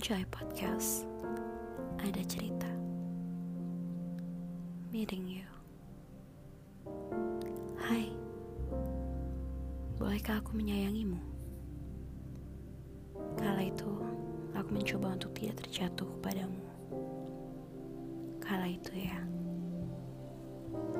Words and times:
Enjoy 0.00 0.24
Podcast. 0.32 1.04
Ada 2.00 2.24
cerita. 2.24 2.64
Meeting 4.88 5.28
you. 5.28 5.44
Hai. 7.76 8.08
Bolehkah 10.00 10.40
aku 10.40 10.56
menyayangimu? 10.56 11.20
Kala 13.44 13.60
itu 13.68 13.92
aku 14.56 14.72
mencoba 14.72 15.20
untuk 15.20 15.36
tidak 15.36 15.68
terjatuh 15.68 16.08
padamu 16.24 16.64
Kala 18.40 18.72
itu 18.72 19.04
ya. 19.04 19.20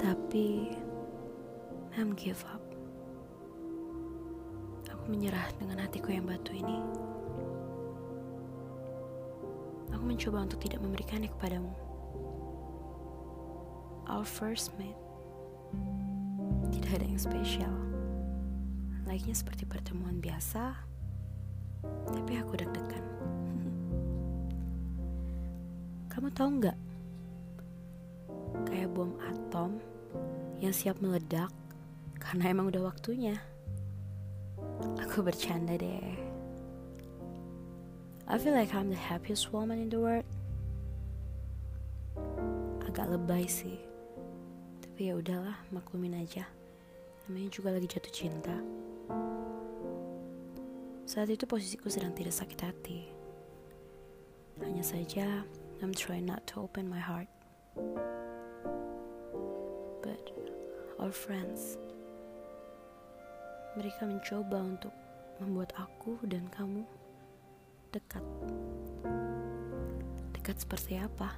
Tapi 0.00 0.72
I'm 2.00 2.16
give 2.16 2.40
up. 2.48 2.64
Aku 4.88 5.04
menyerah 5.12 5.52
dengan 5.60 5.84
hatiku 5.84 6.16
yang 6.16 6.24
batu 6.24 6.56
ini 6.56 6.80
Mencoba 10.06 10.46
untuk 10.46 10.62
tidak 10.62 10.78
memberikannya 10.86 11.26
kepadamu. 11.34 11.74
Our 14.06 14.22
first 14.22 14.70
meet 14.78 14.94
tidak 16.70 17.02
ada 17.02 17.06
yang 17.06 17.18
spesial. 17.20 17.74
Layaknya 19.06 19.34
seperti 19.34 19.66
pertemuan 19.66 20.18
biasa, 20.18 20.74
tapi 22.10 22.32
aku 22.38 22.58
deg-degan. 22.58 23.04
Kamu 26.14 26.28
tahu 26.34 26.48
nggak? 26.62 26.78
Kayak 28.66 28.90
bom 28.94 29.14
atom 29.18 29.78
yang 30.62 30.74
siap 30.74 30.98
meledak 30.98 31.50
karena 32.18 32.50
emang 32.50 32.70
udah 32.70 32.86
waktunya. 32.90 33.38
Aku 35.02 35.22
bercanda 35.22 35.78
deh. 35.78 36.35
I 38.26 38.38
feel 38.38 38.58
like 38.58 38.74
I'm 38.74 38.90
the 38.90 38.98
happiest 38.98 39.54
woman 39.54 39.78
in 39.78 39.86
the 39.86 40.02
world. 40.02 40.26
Agak 42.82 43.06
lebay 43.14 43.46
sih. 43.46 43.78
Tapi 44.82 45.14
ya 45.14 45.14
udahlah, 45.14 45.54
maklumin 45.70 46.18
aja. 46.18 46.42
Namanya 47.30 47.54
juga 47.54 47.70
lagi 47.70 47.86
jatuh 47.86 48.10
cinta. 48.10 48.58
Saat 51.06 51.30
itu 51.30 51.46
posisiku 51.46 51.86
sedang 51.86 52.10
tidak 52.18 52.34
sakit 52.34 52.58
hati. 52.66 53.06
Hanya 54.58 54.82
saja, 54.82 55.46
I'm 55.78 55.94
trying 55.94 56.26
not 56.26 56.42
to 56.50 56.66
open 56.66 56.90
my 56.90 56.98
heart. 56.98 57.30
But 60.02 60.34
our 60.98 61.14
friends, 61.14 61.78
mereka 63.78 64.02
mencoba 64.02 64.58
untuk 64.66 64.94
membuat 65.38 65.70
aku 65.78 66.18
dan 66.26 66.50
kamu 66.50 66.82
dekat. 67.90 68.24
Dekat 70.36 70.56
seperti 70.62 71.00
apa? 71.00 71.32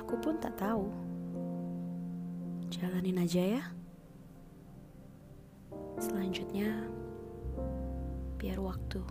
Aku 0.00 0.16
pun 0.18 0.40
tak 0.42 0.58
tahu. 0.58 0.88
Jalanin 2.72 3.22
aja 3.22 3.60
ya. 3.60 3.64
Selanjutnya, 6.00 6.88
biar 8.40 8.56
waktu 8.56 9.04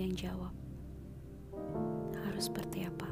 yang 0.00 0.16
jawab 0.16 0.56
harus 2.24 2.48
seperti 2.48 2.88
apa. 2.88 3.11